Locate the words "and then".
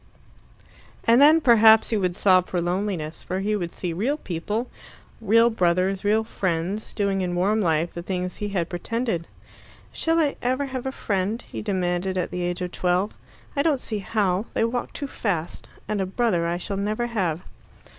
1.03-1.41